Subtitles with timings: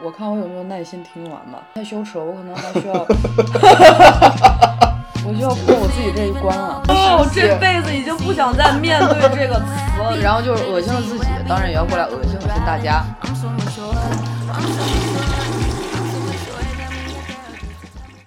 [0.00, 1.60] 我看我有没有耐心听完吧。
[1.74, 2.94] 太羞耻了，我可能还需要，
[5.26, 6.80] 我就要过我自己这一关了。
[6.86, 9.62] 哦，这辈子已经不想再面对这个词
[9.98, 10.16] 了。
[10.22, 13.04] 然后就是恶心了自己，当然也要过来恶心恶心大家。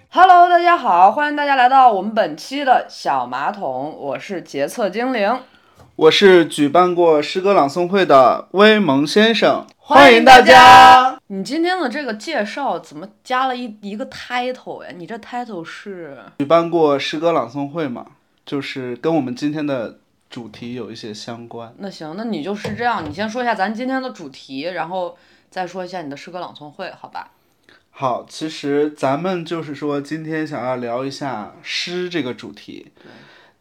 [0.09, 5.39] Hello，大家好，欢迎大家来到我们本期的小马桶，我是洁厕精灵。
[5.95, 11.15] 我是举办过诗歌朗诵会的威蒙先生，欢迎大家。
[11.27, 14.89] 你今天的这个介绍怎么加了一一个 title 呀？
[14.97, 18.07] 你这 title 是举办过诗歌朗诵会吗？
[18.47, 21.71] 就是跟我们今天的主题有一些相关。
[21.77, 25.15] 那行，那你就是这样，你先说一下咱今天的主题，然后
[25.51, 27.29] 再说一下你的诗歌朗诵会，好吧？
[27.91, 32.91] 好，其实咱们就是说今天想要聊一下诗这个主题。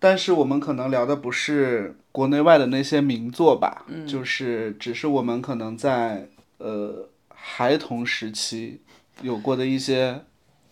[0.05, 6.28] 但是我们可能聊的不是国内外的那些名作吧，就是只是我们可能在
[6.59, 8.83] 呃孩童时期
[9.23, 10.20] 有过的一些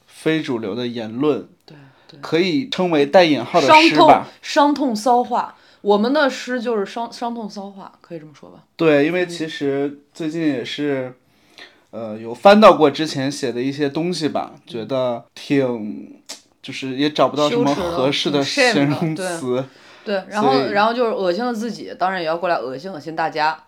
[0.04, 1.74] 非主流的言论，对，
[2.20, 4.28] 可以称为带引号的诗吧。
[4.42, 8.64] 伤痛骚话，我们的诗就是伤伤痛骚话，可以这么说吧？
[8.76, 11.14] 对，因为其实最近也是
[11.90, 16.20] 呃有翻到过之前写的一些东西吧，觉得挺。
[16.62, 19.64] 就是也找不到什么合适的形容词，
[20.04, 23.58] 对，然后然后就是恶心了自己，当然也要过来恶心恶心大家，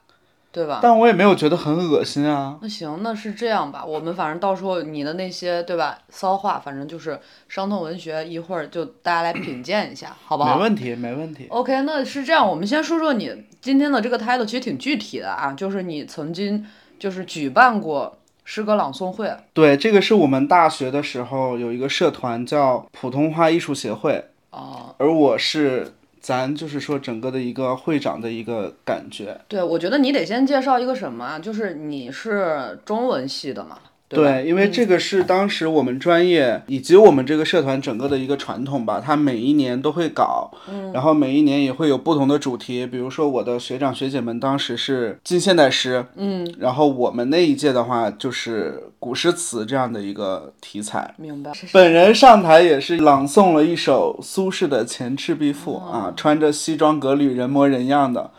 [0.52, 0.78] 对吧？
[0.80, 2.56] 但我也没有觉得很恶心啊。
[2.62, 10.54] 那行，那是这样吧，我们反正到时候你的那些对吧，骚话，反正就是伤痛文学，一会儿就大家来品鉴一下，好不好？
[10.54, 11.46] 没问题，没问题。
[11.50, 16.64] OK，那是这样，我们先说说你今天的这个 title，其实挺具体的啊，就是你曾经
[16.98, 18.18] 就是举办过。
[18.44, 29.40] 诗歌朗诵会，对，这个是我们大学的时候有一个社团叫普通话艺术协会，哦，而我是咱就是说整个的一个会长的一个感觉。
[29.48, 33.78] 对，我觉得你得先介绍一个什么啊，就是你是中文系的嘛。
[34.14, 40.50] 对，因为这个是当时我们专业以及我们这个社团整个的一个传统吧，它每一年都会搞，
[40.92, 42.86] 然后每一年也会有不同的主题。
[42.86, 51.14] 比如说我的学长学姐们当时是近现代诗，嗯，然后我们那一届的话就是古诗词这样的一个题材。
[51.16, 51.52] 明白。
[51.72, 58.30] 本人上台也是朗诵了一首苏轼的《前赤壁赋》啊，穿着西装革履，人模人样的。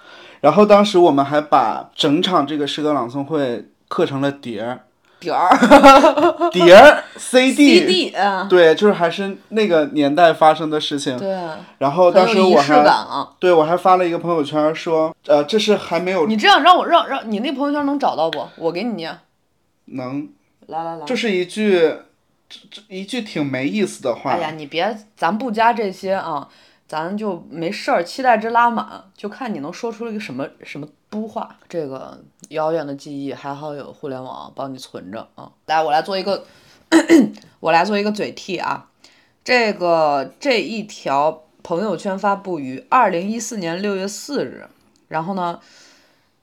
[0.42, 4.82] 然后当时我们还把整场这个诗歌朗诵会刻成了碟儿。
[5.20, 5.50] 碟儿，
[6.52, 8.14] 碟儿，CD，
[8.50, 11.18] 对，就是还是那个年代发生的事情。
[11.18, 11.36] 对。
[11.80, 12.84] 然后当时我还，
[13.40, 16.28] 对我还发了一个朋友圈说，呃，这是还没有。
[16.28, 18.48] 你这样让我让让你那朋友圈能找到不？
[18.58, 19.18] 我给你念。
[19.86, 20.30] 能。
[20.68, 21.06] 来来来。
[21.06, 21.80] 这是一句，
[22.50, 24.32] 这这一句挺没意思的话。
[24.32, 26.48] 哎呀，你别，咱不加这些啊。
[26.88, 31.58] 咱就没事儿，期待值拉满，就看你能说出一个什么什么都话。
[31.68, 35.52] 这个遥远的记忆，还好有互联网帮你存着啊。
[35.66, 36.46] 来，我来做一个，
[37.60, 38.88] 我来做一个嘴替啊。
[39.44, 44.68] 这个这一条朋友圈发布于二零一四年六月四日，
[45.08, 45.60] 然后呢，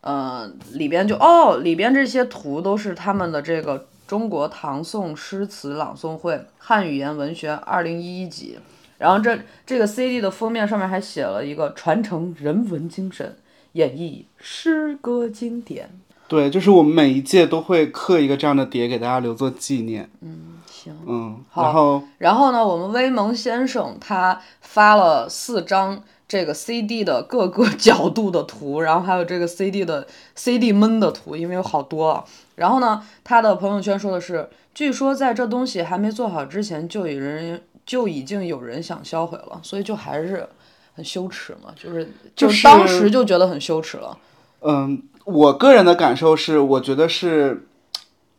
[0.00, 8.58] 嗯，里边就哦，里边这些图都是他们的这个中国唐宋诗词朗诵会汉语言文学二零一一级。
[9.02, 9.36] 然后这
[9.66, 13.36] 这个 CD 的封面上面还写了一个传承人文精神，
[13.72, 15.90] 演绎诗歌经典。
[16.28, 20.08] 对，就是我们每一届都会刻一个这样的碟给大家留作纪念。
[20.20, 20.96] 嗯，行。
[21.04, 32.24] 嗯，然后然后呢，我们威蒙先生他发了四张这个 CD 的各个 角度的图，然后还有这个 CD 的 CD 闷的图，因为有好多。
[32.54, 37.62] 然后呢，他的朋友圈说的是，据说在这东西还没做好之前，就有人。
[37.84, 40.48] 就已经有人想销毁了，所以就还是
[40.94, 44.16] 很羞耻嘛，就是就当时就觉得很羞耻了。
[44.60, 47.66] 嗯，我个人的感受是，我觉得是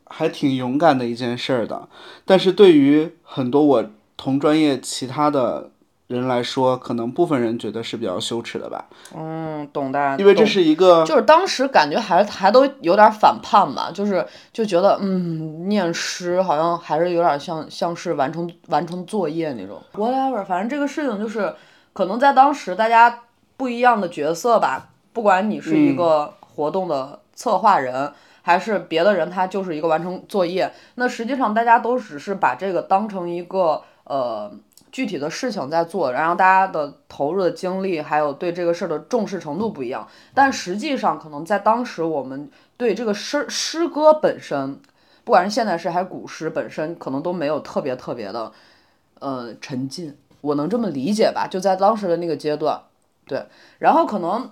[0.05, 1.87] 还挺勇敢的一件事儿的，
[2.25, 3.85] 但是对于很多我
[4.17, 5.69] 同专业其他的。
[6.07, 8.85] 人来说，可能部分人觉得是比较羞耻的吧。
[9.15, 10.15] 嗯，懂的。
[10.19, 19.81] 因为这是一个，就是当时感觉还还都有点反叛吧，就是就觉得，嗯，念诗好像还是有点像像是完成完成作业那种。
[19.93, 21.55] Whatever，反正这个事情就是，
[21.93, 23.21] 可能在当时大家
[23.55, 28.11] 不一样的角色吧，不管你是一个活动的策划人，
[28.41, 30.71] 还是别的人，他就是一个完成作业。
[30.95, 34.51] 那实际上大家都只是把这个当成一个呃。
[34.93, 40.07] 具体的事情在做，然后大家的投入的精力，还有对这个事儿的重视程度不一样。
[40.35, 42.47] 但实际上，可能在当时，我们
[42.77, 44.79] 对这个诗诗歌本身，
[45.23, 48.51] 不管是现代诗还是古诗本身，可能都没有特别特别的，
[49.19, 50.15] 呃，沉浸。
[50.41, 51.47] 我能这么理解吧？
[51.49, 52.79] 就在当时的那个阶段，
[53.25, 53.47] 对。
[53.79, 54.51] 然后可能，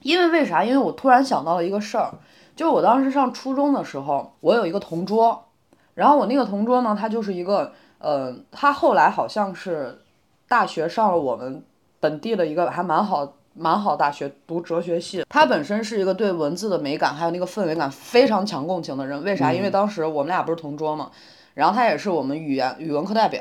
[0.00, 0.64] 因为为啥？
[0.64, 2.14] 因为我突然想到了一个事儿，
[2.56, 5.48] 就我当时上初中的时候，我有一个同桌，
[5.92, 10.00] 然后我那个同桌呢，他就是一个，呃，他后来好像是
[10.48, 11.62] 大学上了我们
[12.00, 15.24] 本地的一个还蛮好蛮好大学读哲学系。
[15.28, 19.22] 他本身是一个对文字的美感还有那个氛围感非常强共情的人。
[19.22, 19.52] 为啥？
[19.52, 21.12] 因为当时我们俩不是同桌嘛，
[21.54, 23.40] 然后他也是我们语言语文课代表。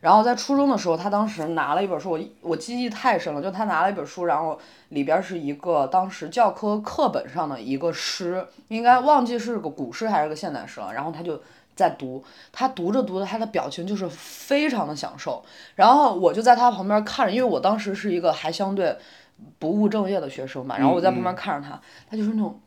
[0.00, 4.58] 然后在初中的时候，他当时拿了一本书，我我记忆太深了，就他拿了一本书，然后
[4.88, 10.94] 里边是一个当时教科课本上的一个诗，应该忘记是个古诗还是个现代诗了。
[10.94, 11.38] 然后他就
[11.80, 12.22] 在读，
[12.52, 15.42] 他读着读着，他的表情就是非常的享受。
[15.74, 18.96] 然后我就在他旁边看着，因为我当时是一个还相对
[19.58, 22.60] 不务正业的学生嘛，然后我在旁边看着他，他就是那种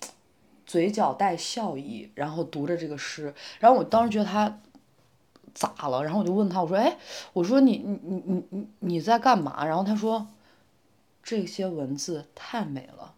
[0.65, 4.59] 嘴角带笑意，然后读着这个诗，然后我当时觉得他。
[5.53, 6.03] 咋了？
[6.03, 6.97] 然后我就问他，我说：“哎，
[7.31, 10.25] 我说你你你你你你在干嘛？”然后他说
[11.21, 13.12] ：“这些文字太美了。”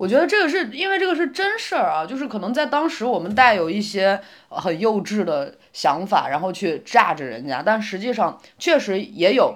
[0.00, 4.18] 我觉得这个是因为这个是真事儿啊，就是可能在当时我们带有一些
[4.48, 9.54] 很幼稚的想法，然后去炸着人家，但实际上确实也有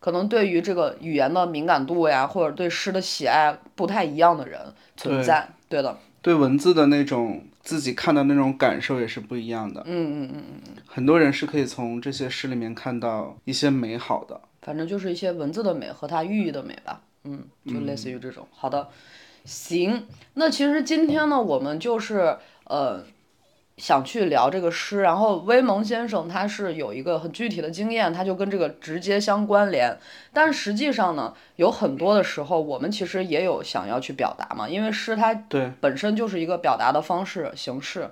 [0.00, 4.58] 可能对于这个语言的敏感度呀，或者对诗的喜爱不太一样的人
[4.96, 5.46] 存在。
[5.68, 5.98] 对的。
[6.22, 9.82] 对文字的那种自己看的那种感受也是不一样的。
[9.84, 10.82] 嗯嗯嗯嗯嗯。
[10.86, 14.40] 很多人是可以从这些诗里面看到一些美好的。
[14.62, 17.02] 反正就是一些文字的美和它寓意的美吧。
[17.24, 18.48] 嗯，就类似于这种。
[18.50, 18.88] 好的，
[19.44, 20.06] 行。
[20.34, 23.04] 那其实今天呢，我们就是呃。
[23.76, 29.98] 想去聊这个诗，然后威蒙先生他是有一个很具体的经验，他就跟这个直接相关联。
[30.32, 35.34] 但实际上呢，有很多的时候，我们其实也有想要去表达嘛，因为诗它
[35.80, 38.08] 本身就是一个表达的方式形式。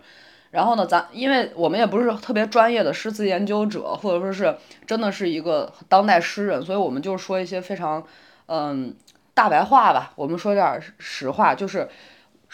[0.51, 8.05] 然后呢，咱因为我们也不是特别专业的诗词研究者，或者说是真的是一个当代诗人，所以我们就说一些非常
[8.47, 8.93] 嗯
[9.35, 10.13] 大白话吧。
[10.17, 11.89] 我们说点实话，就是。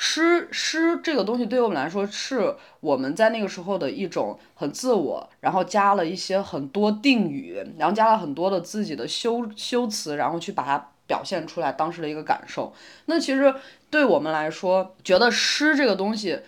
[0.01, 12.73] 诗诗这个东西对于我们来说，是我们在那个时候的一种很自我，然后加了一些很多定语，然后加了很多的自己的修修辞，然后去把它表现出来当时的一个感受。
[13.07, 13.53] 那其实
[13.91, 16.43] 对我们来说，觉得诗这个东西，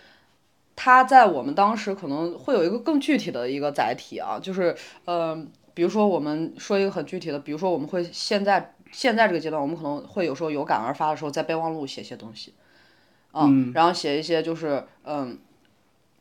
[0.76, 4.76] 它在我们当时可能会有一个更具体的一个载体啊，就是
[5.06, 5.36] 呃，
[5.74, 12.54] 比如说我们说一个很具体的，比如说我们会现在现在这个阶段，我们可能会有时候有感而发的时候，在备忘录写些东西。
[13.32, 15.38] 嗯，然后写一些就是嗯，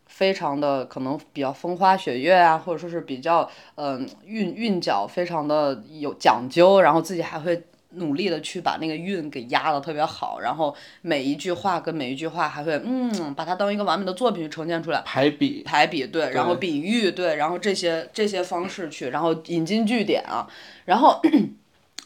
[0.05, 7.63] 非常的可能比较风花雪月啊，或者说是比较嗯韵韵脚非常的有讲究，然后自己还会
[7.93, 15.01] 努力的去把那个韵给压的特别好，然后每一句话跟每一句话还会嗯把它当一个完美的作品去呈现出来。
[15.03, 15.63] 排比。
[15.63, 20.47] 排比对，然后比喻对，然后这些这些方式去，然后引经据典啊，
[20.85, 21.19] 然后，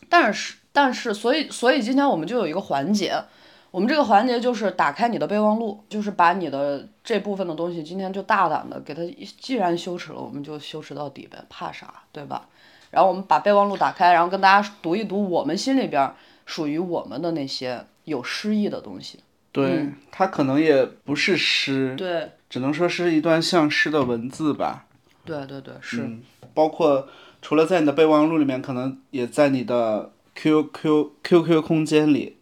[0.09, 3.23] 但是但是所以所以今天我们就有一个环节。
[3.71, 9.01] 我们这个环节就是打开你的备忘录，就是把你的这部分的东西，今天就大胆的给它，
[9.39, 12.47] 既然羞耻了，我们就羞耻到底呗，怕啥，对吧？
[12.91, 16.13] 然后我们把备忘录打开，然后跟大家读一读我们心里边
[16.45, 19.17] 属于我们的那些有诗意的东西。
[19.51, 24.85] 对，它可能也不是诗，对，只能说是一段像诗的文字吧。
[25.25, 26.07] 对对对，是。
[26.53, 27.07] 包括
[27.43, 32.37] 除了在你的备忘录里面，可能也在你的 Q Q Q Q 空间里。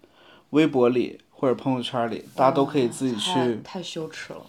[0.51, 3.61] 微博里或者朋友圈里，大家都可以自己去。
[3.63, 4.41] 太羞耻了。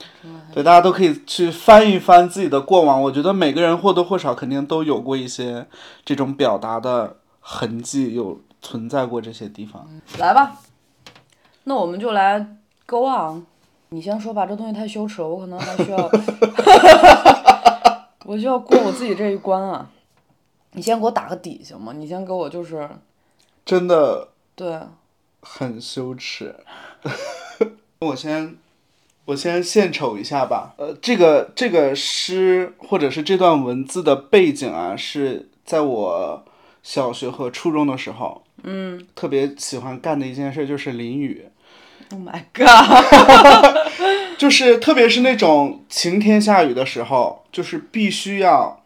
[0.53, 3.01] 对，大家都可以去翻一翻自己的过往。
[3.01, 5.65] 我觉得每个人或多或少肯定都有过一些
[6.05, 9.89] 这种表达的痕迹，有存在过这些地方。
[10.19, 10.57] 来吧，
[11.63, 12.45] 那我们就来
[12.85, 13.47] go on。
[13.91, 16.11] 你先说吧，这东西太羞耻了，我可能还需要，
[18.27, 19.89] 我需要过我自己这一关啊。
[20.73, 21.93] 你先给我打个底行吗？
[21.93, 22.89] 你先给我就是。
[23.65, 24.29] 真的。
[24.55, 24.79] 对。
[25.45, 26.55] 很羞耻，
[27.99, 28.57] 我先，
[29.25, 30.73] 我先献丑一下吧。
[30.79, 36.45] 呃，这个这个诗或者是这段文字的背景啊，是在我
[36.85, 41.49] 小学和初中的时候，嗯，特别喜欢干的一件事就是淋雨。
[42.13, 43.77] Oh my god！
[44.39, 48.82] 就是特别是那种晴天下雨的时候，就是必须要。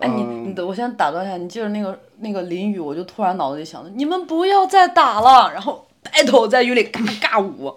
[0.00, 7.76] 哎，你你等我先打断一下，你记得那个那个淋雨，我就突然脑子里想着，你们不要再打了，然后白头在雨里嘎嘎舞，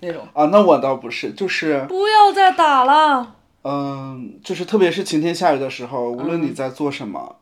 [0.00, 0.26] 那种。
[0.32, 3.34] 啊，那我倒不是，就是不要再打了。
[3.64, 7.36] 嗯，就是特别是晴天下雨的时候，无论你在做什么，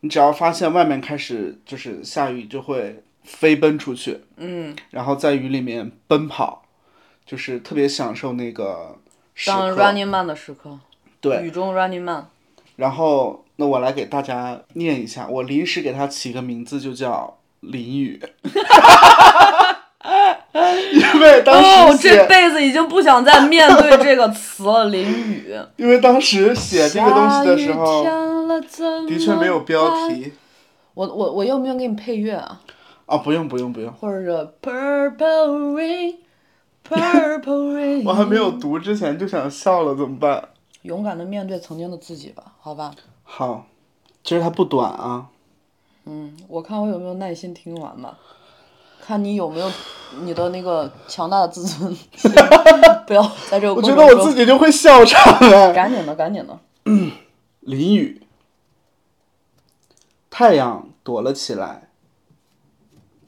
[0.00, 6.62] 你只要发现外面开始就是下雨，就会飞奔出去，嗯，然后在雨里面奔跑，
[7.26, 8.96] 就是特别享受那个
[9.34, 9.76] 时刻。
[9.76, 10.78] 当 Running Man 的时刻。
[11.20, 11.42] 对。
[11.42, 12.26] 雨中 Running Man。
[12.76, 13.43] 然后。
[13.56, 18.20] 那我来给大家念一下，我临时给它起个名字，就叫淋雨。
[20.92, 24.86] 因为当时这辈子已经不想再面对这个词了。
[24.86, 25.54] 淋雨。
[25.76, 28.04] 因为当时写这个东西的时候，
[29.08, 30.08] 的确没有标。
[30.08, 30.32] 题。
[30.94, 32.60] 我我我用不用给你配乐啊？
[33.06, 38.02] 啊，不用不用不用，或者是 Purple Rain，Purple Rain。
[38.06, 40.50] 我还没有读之前就想笑了，怎么办？
[40.82, 42.92] 勇敢的面对曾经的自己吧，好吧。
[43.24, 43.66] 好，
[44.22, 45.26] 其实它不短啊。
[46.04, 48.16] 嗯，我看我有没有耐心听完吧，
[49.04, 49.70] 看你有没有
[50.20, 51.96] 你的那个强大的自尊，
[53.06, 53.82] 不要在这个我。
[53.82, 55.72] 觉得我自己就会笑场哎。
[55.72, 56.58] 赶紧的，赶紧的。
[57.60, 58.22] 淋雨，
[60.30, 61.88] 太阳躲了起来。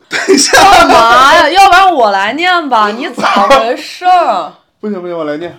[0.09, 1.49] 等一下干嘛呀？
[1.51, 4.53] 要不然我来念吧，你咋回事儿？
[4.79, 5.59] 不行不行，我来念。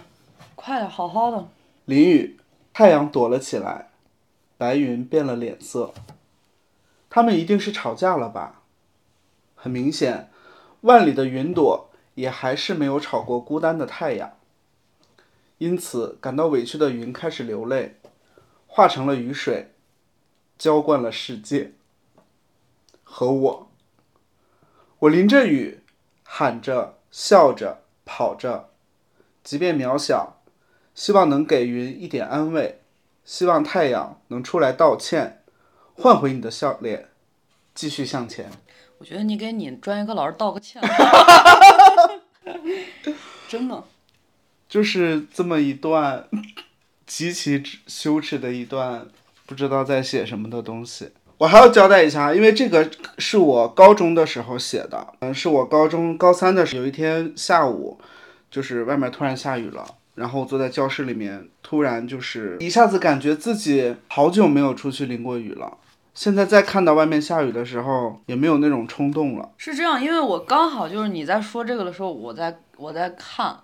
[0.55, 1.43] 快点，好好的。
[1.85, 2.37] 淋雨，
[2.71, 3.89] 太阳躲了起来，
[4.57, 5.93] 白云变了脸色。
[7.09, 8.63] 他们一定是吵架了吧？
[9.55, 10.29] 很明显，
[10.81, 14.37] 万里的云朵也还是没有吵过孤单的太阳。
[15.57, 17.95] 因此，感到委屈的云开始流泪，
[18.67, 19.71] 化成了雨水，
[20.57, 21.71] 浇灌了世界
[23.03, 23.71] 和我。
[24.99, 25.79] 我淋着雨，
[26.23, 28.69] 喊着、笑着、跑着，
[29.43, 30.41] 即便渺小，
[30.93, 32.81] 希望能给云一点安慰，
[33.27, 35.43] 希望太阳能出来道歉，
[35.95, 37.09] 换回你的笑脸，
[37.75, 38.49] 继续向前。
[38.99, 40.81] 我觉得你给你专业课老师道个歉。
[43.49, 43.83] 真的。
[44.69, 46.25] 就是这么一段
[47.05, 49.05] 极其羞耻的一段，
[49.45, 51.11] 不知道在写什么的东西。
[51.37, 57.99] 我还要交代一下，因为这个是我高中的时候写的，嗯，是我高中高三的时候，有一天下午，
[58.49, 59.85] 就是外面突然下雨了，
[60.17, 65.77] 然后坐在教室里面，突然就是一下子感觉自己好久没有出去淋过雨了。
[66.15, 69.51] 现在再看到外面下雨的时候，也没有那种冲动了。
[69.57, 73.55] 是这样，因为我刚好就是你在说这个的时候，我在我在看，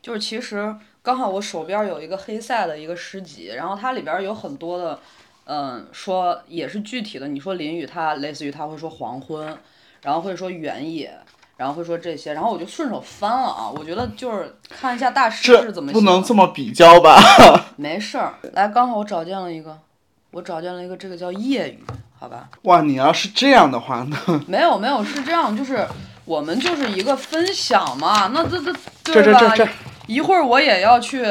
[0.00, 0.72] 就是其实
[1.02, 5.00] 刚好我手边有一个黑塞的一个诗集，然后它里边有很多的，
[5.46, 7.26] 嗯，说也是具体的。
[7.26, 9.58] 你说淋雨，它类似于它会说黄昏，
[10.02, 11.12] 然后会说原野，
[11.56, 13.70] 然后会说这些，然后我就顺手翻了啊。
[13.74, 15.94] 我觉得就是看一下大师是怎么写。
[15.98, 17.18] 不能这么比较吧？
[17.76, 19.78] 没事儿，来，刚好我找见了一个，
[20.32, 21.82] 我找见了一个，这个叫夜雨，
[22.18, 22.48] 好吧？
[22.62, 24.16] 哇，你要是这样的话呢？
[24.46, 25.86] 没有没有，是这样，就是
[26.24, 28.72] 我们就是一个分享嘛，那这这
[29.04, 29.40] 这对吧？
[29.40, 29.70] 这这这，
[30.06, 31.24] 一会儿我也要去，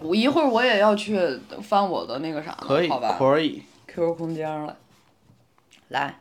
[0.00, 3.62] 我一会儿我也要去翻我的那个啥呢，可以好吧可以。
[3.86, 4.76] ？QQ 空间了，
[5.88, 6.18] 来，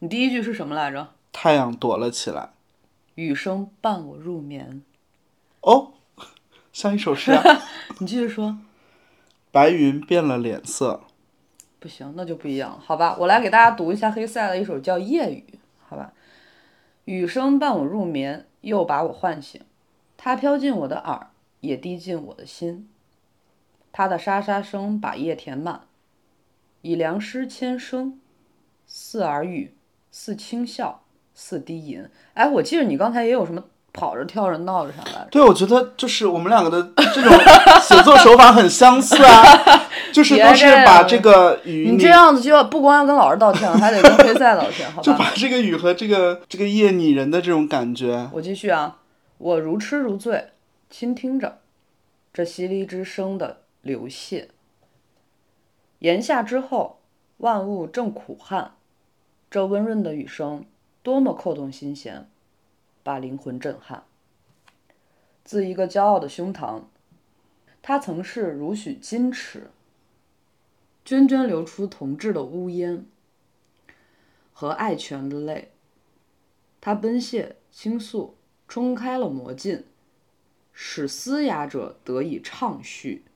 [0.00, 1.08] 你第一句是什么来着？
[1.34, 2.50] 太阳躲了起来。
[3.16, 4.82] 雨声伴我入眠。
[5.62, 5.94] 哦，
[6.72, 7.42] 像一首诗啊。
[7.98, 8.56] 你继续说。
[9.50, 11.02] 白云变了脸色。
[11.80, 13.16] 不行，那就不一样了，好吧？
[13.18, 15.44] 我来给大家读一下黑塞的一首叫《夜雨》，
[15.86, 16.12] 好吧？
[17.04, 19.60] 雨声伴我入眠，又把我唤醒，
[20.16, 22.88] 它飘进我的耳，也滴进我的心。
[23.92, 25.82] 它的沙沙声把夜填满，
[26.82, 28.18] 以良诗千声，
[28.86, 29.74] 似耳语，
[30.10, 31.03] 似轻笑，
[31.34, 32.04] 似低吟。
[32.34, 33.62] 哎，我记得你刚才也有什么
[33.92, 35.28] 跑着跳着闹着啥来着？
[35.30, 37.32] 对，我觉得就是我们两个的这种
[37.82, 39.42] 写作手法很相似啊，
[40.12, 45.02] 就是都是把这个雨你这样子就要不光要跟老师道歉，还得跟黑塞道歉，好吧？
[45.06, 48.28] 就把这个雨和这个这个夜拟人的这种感觉。
[48.32, 48.98] 我继续啊，
[49.38, 50.50] 我如痴如醉，
[50.90, 51.58] 倾听着
[52.32, 54.46] 这淅沥之声的流泻。
[56.00, 56.98] 炎夏之后，
[57.38, 58.72] 万物正苦旱，
[59.50, 60.64] 这温润的雨声
[61.04, 62.30] 多么扣动心弦，
[63.02, 64.04] 把灵魂震撼。
[65.44, 66.84] 自一个骄傲的胸膛，
[67.82, 69.70] 它曾是如许矜持，
[71.04, 73.04] 涓涓流出同志的呜咽
[74.54, 75.72] 和爱泉的泪。
[76.80, 78.34] 它奔泻倾诉，
[78.66, 79.84] 冲开了魔镜，
[80.72, 83.26] 使嘶哑者得以畅叙，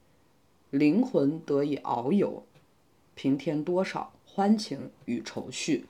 [0.70, 2.46] 灵魂得以遨游，
[3.14, 5.84] 平添多少欢情与愁绪。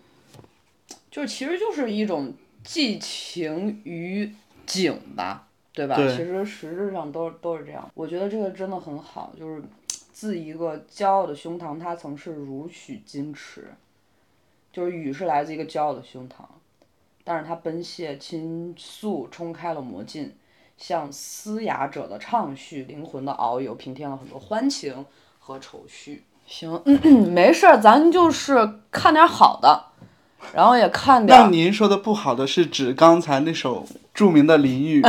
[1.11, 4.35] 就是其实就是一种寄情于
[4.67, 5.97] 景吧，对吧？
[5.97, 7.91] 对其实实质上都都是这样。
[7.95, 9.63] 我觉得这个真的很好，就是
[10.13, 13.73] 自一个骄傲的胸膛，它曾是如许矜持，
[14.73, 16.45] 就是雨是来自一个骄傲的胸膛。
[17.25, 20.35] 但是它奔泻倾诉，冲开了魔镜，
[20.79, 25.05] 向嘶哑者的畅叙，灵魂的遨游，平添了很多欢情
[25.39, 26.25] 和愁绪。
[26.47, 26.83] 行，
[27.31, 29.88] 没事儿，咱就是看点好的，
[30.55, 35.03] 然后也看点那您说的不好的是指刚才那首著名的淋雨，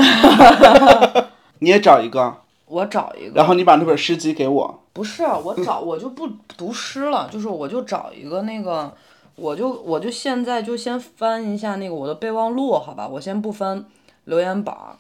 [1.60, 4.84] 你也找一个，我找一个，然后你把那本诗集给我。
[4.94, 8.94] 不是我找我就不读诗了，就是我就找一个那个，
[9.36, 13.86] 我就我就现在就先翻一下那个我的备忘录，好吧，我先不翻
[14.26, 14.98] 留言板儿，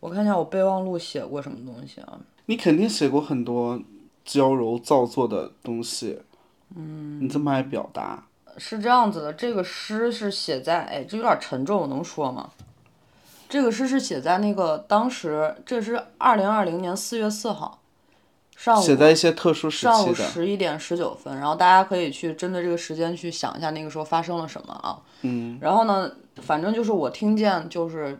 [0.00, 2.18] 我看一下我备忘录写过什么东西啊？
[2.46, 3.80] 你肯定写过很多
[4.24, 6.18] 娇柔造作的东西。
[6.74, 7.20] 嗯。
[7.22, 8.24] 你这么爱表达。
[8.58, 12.50] 是这样子的，这个诗是写在，哎，这有点沉重，我能说吗？
[13.48, 17.80] 这个诗是写在那个当时，这是二零二零年四月四号，
[18.56, 24.98] 上午写在一些特殊时期的上午十一点十九分，然后大家可以去针对这个时间去想一下那个时候发生了什么啊。
[25.20, 25.58] 嗯。
[25.60, 28.18] 然后呢，反正就是我听见就是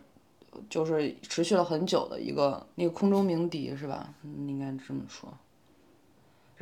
[0.69, 4.09] 就是持续了很久的一个那个空中鸣笛是吧？
[4.25, 5.33] 嗯，应该这么说。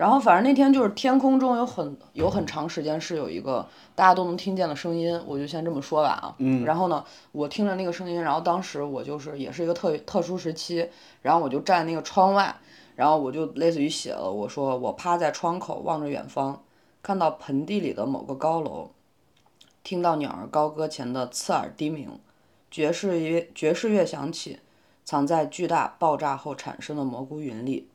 [0.00, 6.34] 然后反正那天就是天空中有很有很长时间是有一个大家都能听见的声音，我就先这么说吧啊。
[6.38, 6.64] 嗯。
[6.64, 10.88] 然后呢，我听着那个声音，然后当时我就是也是一个特特殊时期，
[11.20, 12.56] 然后我就站那个窗外，
[12.96, 16.62] 然后我就类似于写了，我说我趴在窗口望着远方，
[17.02, 18.92] 看到盆地里的某个高楼，
[19.84, 22.18] 听到鸟儿高歌前的刺耳低鸣，
[22.70, 24.60] 爵士乐爵士乐响起，
[25.04, 27.88] 藏在巨大爆炸后产生的蘑菇云里。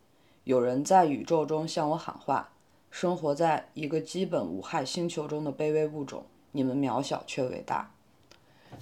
[0.45, 2.49] 有人在宇宙中向我喊话，
[2.91, 7.89] 生活在一个基本无害星球中的卑微物种，你们渺小却伟大。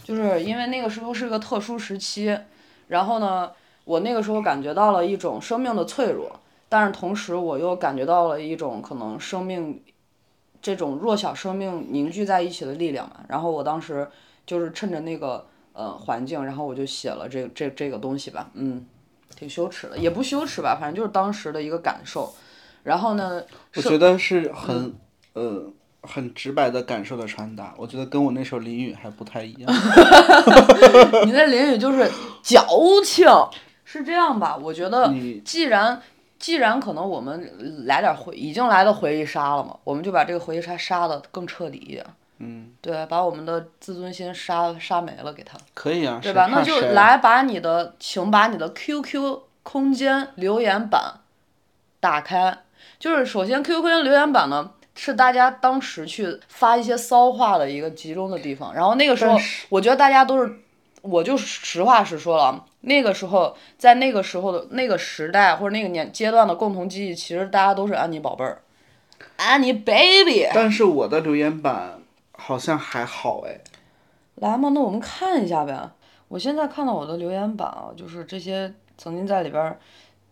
[0.04, 2.38] 就是因为那个时候是个特殊时期，
[2.90, 3.50] 然后呢，
[3.86, 9.82] 我那个时候感觉到了一种生命的脆弱，但是同时我又感觉到了一种可能生命
[10.62, 13.22] 这种弱小生命凝聚在一起的力量嘛。
[13.30, 14.06] 然后我当时
[14.46, 18.86] 就是趁着那个呃环境，然后我就写了这这这个东西吧，嗯。
[19.36, 22.34] 挺羞耻的，也不羞耻吧，反正就是当时的一个感受。
[22.84, 23.42] 然后呢，
[23.76, 24.94] 我觉得是很
[25.34, 25.72] 呃
[26.02, 27.74] 很直白的感受的传达。
[27.78, 29.72] 我觉得跟我那时候淋雨还不太一样。
[31.26, 32.10] 你那淋雨就是
[32.42, 32.66] 矫
[33.06, 33.26] 情，
[33.86, 34.58] 是这样吧？
[34.58, 35.14] 我觉得，
[35.46, 36.02] 既然
[36.38, 42.06] 既然可能我们来点回，已经来的回忆杀了嘛，我们就把这个回忆杀杀的更彻底一点。
[42.46, 45.58] 嗯，对，把我们的自尊心杀杀没了，给他。
[45.74, 46.48] 可以啊，对吧？
[46.52, 51.22] 那就来把你的，请把你的 QQ 空间留言板
[52.00, 52.60] 打开。
[53.00, 58.74] 就是首先，QQ 空间留言板呢，是大家当时去发一些骚话的一个集中的地方。
[58.74, 59.38] 然后那个时候，
[59.70, 60.60] 我觉得大家都是，
[61.02, 68.62] 我就实话实说了，那个时候，在那个时候的那个时代或者那个年阶段的共同记忆，其实大家都是安妮宝贝儿，
[69.38, 70.48] 安妮 baby。
[70.54, 72.00] 但是我的留言板。
[72.34, 73.62] 好像还好哎，
[74.36, 75.92] 来嘛，那我们看一下呗。
[76.28, 79.78] 我现在看到我的留言板啊，就是这些曾经在里边，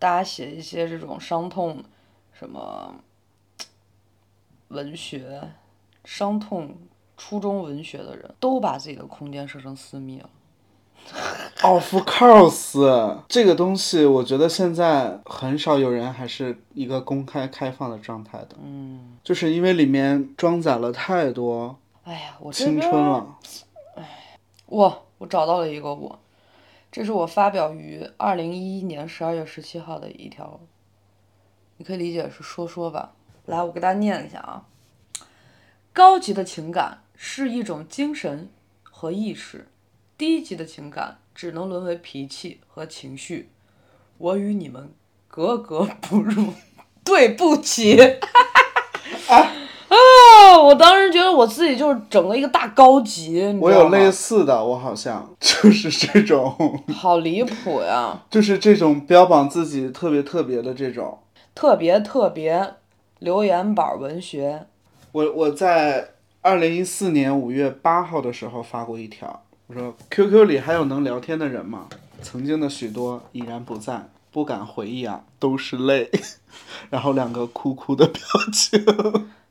[0.00, 1.82] 大家写一些这种伤痛，
[2.32, 2.92] 什么
[4.68, 5.40] 文学，
[6.04, 6.76] 伤痛
[7.16, 10.28] 初中文学的人，都把自己的空间设成私密了。
[11.62, 18.56] Of course，这个东西我觉得现在很少有人还是一个公开开放的状态的。
[18.60, 21.78] 嗯，就是因为里面装载了太多。
[22.04, 23.38] 哎呀，我青春了。
[23.94, 26.18] 哎，哇，我找到了一个我，
[26.90, 30.58] 这是我发表于二零一一年十二月十七号的一条，
[31.76, 33.12] 你可以理解是说说吧。
[33.46, 34.66] 来，我给大家念一下啊。
[35.92, 38.50] 高级的情感是一种精神
[38.82, 39.68] 和意识，
[40.18, 43.50] 低级的情感只能沦为脾气和情绪。
[44.18, 44.92] 我与你们
[45.28, 46.54] 格格不入，
[47.04, 47.96] 对不起。
[50.60, 56.82] 我当时觉得我自己就是整了一个大高级，我有类似的，我好像 就是这种。
[56.92, 58.22] 好离谱呀！
[58.28, 61.18] 就是这种标榜自己特别特别的这种。
[61.54, 62.74] 特别特别
[63.18, 64.66] 留言板文学。
[65.12, 66.08] 我我在
[66.40, 71.88] 二零一四年五月八号的时候发过一条，我说 QQ 里还有能聊天的人吗？
[72.22, 76.10] 曾经的许多已然不在，不敢回忆啊，都是泪。
[76.88, 78.82] 然后两个哭哭的表情。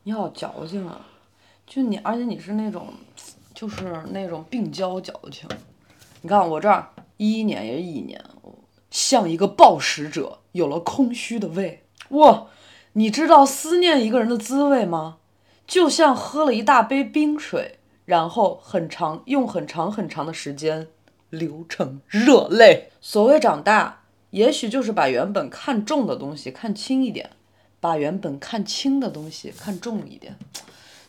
[0.04, 1.00] 你好矫情啊！
[1.68, 2.88] 就你，而且你是那种，
[3.54, 5.48] 就是那种病娇矫情。
[6.24, 8.20] 你看我这儿一一年也是一年，
[8.90, 11.84] 像一个暴食者，有了空虚的胃。
[12.10, 12.48] 哇，
[12.94, 15.18] 你知道思念一个人的滋味吗？
[15.68, 20.88] 就像喝了一大杯冰水，然后很长用很长很长的时间
[21.30, 22.90] 流成热泪。
[23.00, 27.30] 所谓长大，也许就是把原本看重的东西看轻一点。
[27.82, 30.34] 把原本看轻的东西看重一点，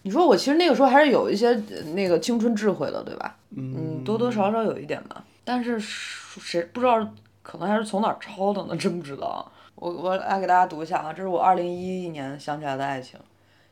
[0.03, 1.55] 你说我其实那个时候还是有一些
[1.95, 3.37] 那个青春智慧的，对吧？
[3.55, 5.23] 嗯，多多少少有一点吧。
[5.45, 7.07] 但是谁不知道，
[7.43, 8.75] 可能还是从哪儿抄的呢？
[8.81, 9.53] 真不知道。
[9.75, 13.21] 我我来给大家读一下啊，这是我二零一一年想起来的爱情，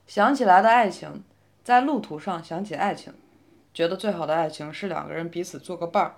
[0.06, 1.22] 想起来的爱情，
[1.64, 3.12] 在路途上想起爱情，
[3.72, 6.14] 觉得最好的爱情是两个人彼此做个伴儿，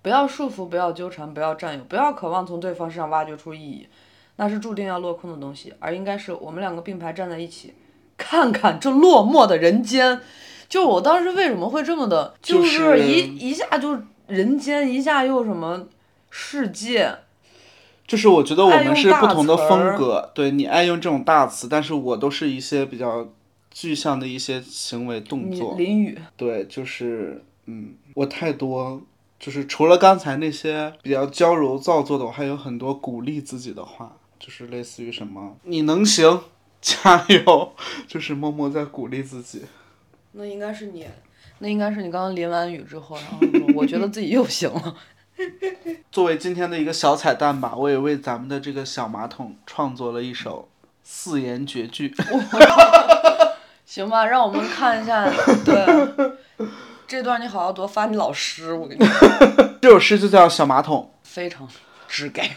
[0.00, 3.88] 不要束缚，不要纠缠，不要占有，不要渴望从对方身上挖掘出意义。
[4.36, 7.74] 那是注定要落空的东西，而应该是我们两个并排站在一起，
[8.16, 10.20] 看看这落寞的人间。
[10.68, 15.86] 就我当时为什么会这么的，就是一一下就人间，一下又什么
[16.30, 17.14] 世界，
[18.06, 23.28] 就是我觉得我们是不同的风格，对你爱用这种大词，但是我都是一些比较
[23.70, 25.74] 具象的一些行为动作。
[25.76, 29.02] 淋雨，对，就是嗯，我太多，
[29.38, 36.42] 就是除了刚才那些比较娇柔造作的，我还有很多鼓励自己的话，就是类似于什么“你能行，
[36.80, 37.72] 加油”，
[38.08, 39.62] 就是默默在鼓励自己。
[40.32, 41.06] 那应该是你，
[41.60, 44.96] 那应该是你刚刚淋完雨之后，然后说我觉得自己又行了。
[46.10, 50.68] 作为今天的一个小彩蛋吧，我也为咱们的这个小马桶创作了一首
[51.04, 52.12] 四言绝句。
[53.86, 55.30] 行吧，让我们看一下，
[55.64, 56.66] 对，
[57.06, 59.28] 这段你好好多发你老师，我跟你说，
[59.80, 61.12] 这首诗就叫《小马桶》。
[61.28, 61.68] 非常
[62.08, 62.50] 直给。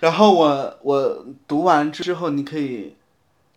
[0.00, 2.96] 然后我我读完之后，你可以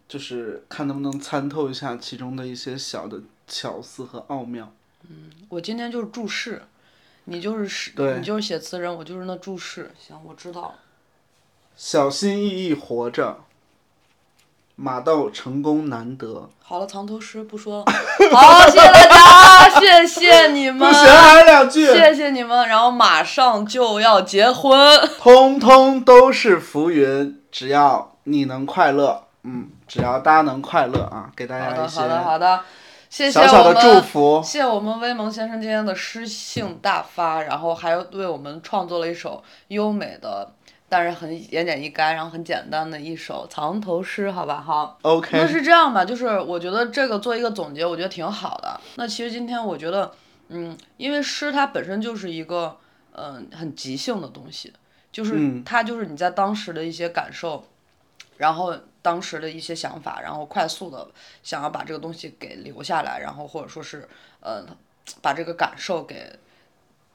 [0.07, 4.71] 就是看能不能参透一下其中的一些小的巧思和奥妙。
[5.09, 6.61] 嗯我今天就是注释，
[7.25, 9.91] 你就是诗，对你就是写词人，我就是那注释。
[9.99, 10.75] 行，我知道了。
[11.75, 13.43] 小心翼翼活着，
[14.75, 16.49] 马到成功难得。
[16.63, 17.85] 好了，藏头诗不说了。
[18.33, 22.67] 好，谢谢大家，谢谢你们不，行，还有两句，谢谢你们。
[22.67, 32.61] 然后马上就要结婚，通通都是浮云，只要你能快乐，嗯，只要大家能快乐啊，给大，家一些好的，好的，
[33.09, 34.41] 谢谢小小的我们祝福。
[34.43, 40.51] 谢谢我们威蒙先生今天的诗性大发，然后还为我们创作了一首优美的，
[40.93, 44.61] 但是很言简意赅，然后很简单的一首藏头诗，好吧？
[44.61, 44.99] 好。
[45.01, 48.79] 那 OK，那是这样吧，就是我觉得这个做一个总结，我觉得挺好的。
[48.97, 50.13] 那其实今天我觉得，
[50.49, 52.77] 嗯，因为诗它本身就是一个
[53.13, 54.71] 嗯、很即兴的东西，
[55.11, 57.65] 就是嗯它就是你在当时的一些感受，
[58.37, 61.07] 然后当时的一些想法，然后快速的
[61.41, 64.07] 想要把这个东西给留下来，然后或者说是
[64.41, 64.63] 呃
[65.23, 66.31] 把这个感受给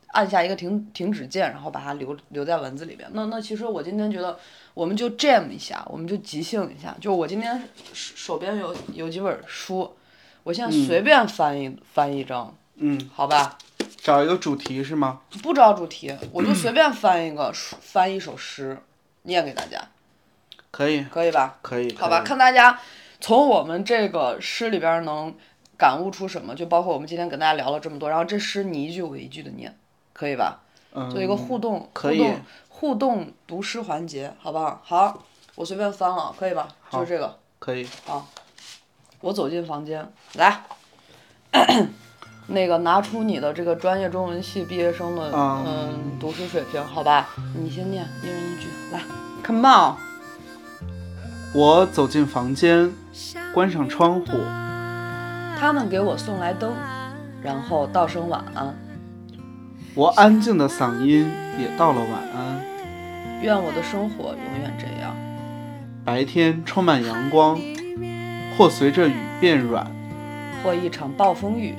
[0.09, 3.09] 按下一个停停止键，然后把它留留在文字里边。
[3.13, 4.39] 那那其实我今天觉得，
[4.75, 6.97] 我们就 jam 一下，我们就即兴一下。
[7.01, 7.61] 就我今天
[7.93, 9.97] 手手边有有几本书，
[10.43, 13.59] 我现在随便翻一、翻一张，嗯，好吧？
[13.97, 15.21] 找一个主题是吗？
[15.43, 18.79] 不找主题，我就随便翻一个书，翻一首诗，
[19.23, 19.79] 念给大家，
[20.71, 21.59] 可以，可以吧？
[21.61, 22.79] 可以，好吧，看大家
[23.21, 25.35] 从我们这个诗里边能
[25.77, 29.77] 感悟出什么，就包括我们今天跟大家聊了这么多，然后这诗你一句我一句的念，
[30.19, 30.59] 可以吧？
[30.93, 34.81] 嗯，做一个互动，可以互动互动读诗环节，好不好？
[34.83, 35.23] 好，
[35.55, 36.67] 我随便翻了，可以吧？
[36.91, 38.27] 就是这个，可以，好
[39.21, 40.65] 我走进房间，来，
[42.49, 47.29] 那个拿出你的这个专业中文系毕业生的啊嗯读诗水平，好吧？
[47.55, 49.01] 你先念，一人一句，来
[49.45, 49.97] ，Come on。
[51.55, 52.93] 我走进房间，
[53.55, 54.27] 关上窗户，
[55.61, 56.75] 他们给我送来灯，
[57.41, 58.77] 然后道声晚安。
[59.99, 62.63] 我安静的嗓音也道了晚安。
[63.43, 65.13] 愿我的生活永远这样。
[66.05, 67.59] 白天充满阳光，
[68.57, 69.85] 或随着雨变软。
[70.63, 71.75] 或一场暴风雨，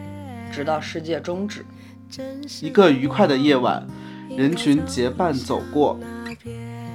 [0.52, 1.66] 直到世界终止。
[2.62, 3.88] 一个愉快的夜晚，
[4.36, 5.98] 人群结伴走过。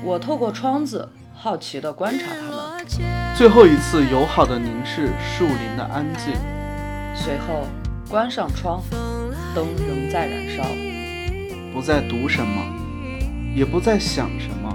[0.03, 2.87] 我透过窗子，好奇地观察他们，
[3.35, 6.35] 最后一次友好的凝视树林的安静。
[7.15, 7.67] 随后
[8.11, 8.83] 关上窗，
[9.55, 10.63] 灯仍在燃烧。
[11.75, 12.63] 不再读什么，
[13.53, 14.73] 也不再想什么，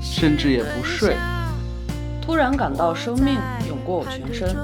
[0.00, 1.16] 甚至也不睡。
[2.22, 3.36] 突然感到生命
[3.68, 4.56] 涌过我全身，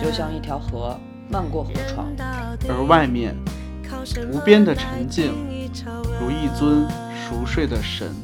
[0.00, 0.96] 就像一条河
[1.28, 2.06] 漫过河床。
[2.68, 3.34] 而外面
[4.32, 5.32] 无边的沉静，
[6.20, 8.14] 如一尊熟睡的神。